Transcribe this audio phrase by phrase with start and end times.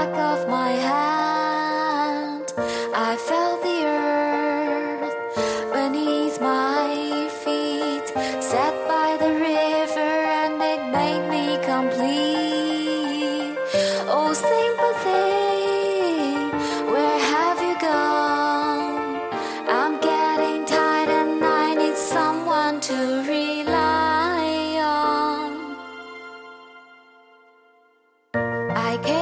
[0.00, 2.46] back of my hand.
[2.94, 5.16] I felt the earth
[5.74, 8.08] beneath my feet,
[8.50, 13.58] set by the river, and it made me complete.
[14.16, 15.36] Oh, sympathy,
[16.92, 19.20] where have you gone?
[19.78, 22.98] I'm getting tired, and I need someone to
[23.34, 24.46] rely
[24.82, 25.50] on.
[28.90, 29.19] I can't.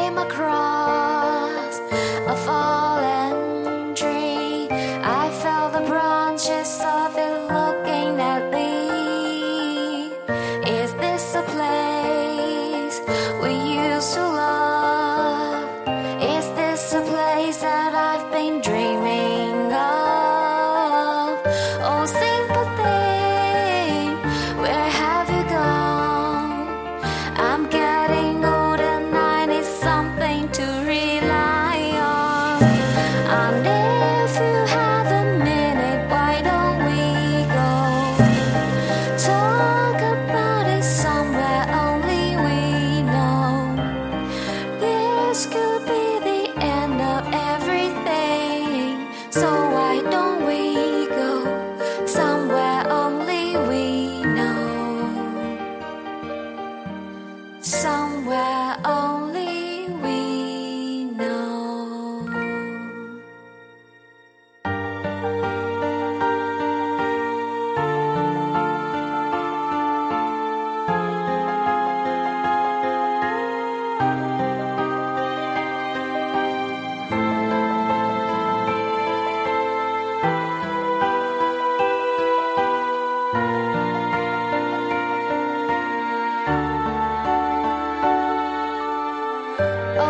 [49.41, 49.67] 走。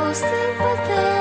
[0.08, 1.17] Most.